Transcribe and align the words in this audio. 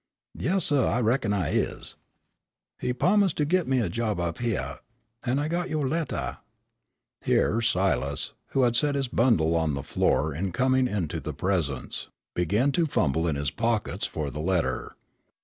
"Yes, 0.35 0.65
suh, 0.65 0.87
I 0.87 0.99
reckon 0.99 1.31
I 1.31 1.49
is. 1.51 1.95
He 2.79 2.91
p'omised 2.91 3.35
to 3.37 3.45
git 3.45 3.67
me 3.67 3.81
a 3.81 3.87
job 3.87 4.19
up 4.19 4.39
hyeah, 4.39 4.79
an' 5.23 5.37
I 5.37 5.47
got 5.47 5.69
yo' 5.69 5.81
lettah" 5.81 6.39
here 7.23 7.61
Silas, 7.61 8.33
who 8.47 8.63
had 8.63 8.75
set 8.75 8.95
his 8.95 9.07
bundle 9.07 9.55
on 9.55 9.75
the 9.75 9.83
floor 9.83 10.33
in 10.33 10.53
coming 10.53 10.87
into 10.87 11.19
the 11.19 11.35
Presence, 11.35 12.07
began 12.33 12.71
to 12.71 12.87
fumble 12.87 13.27
in 13.27 13.35
his 13.35 13.51
pockets 13.51 14.07
for 14.07 14.31
the 14.31 14.41
letter. 14.41 14.95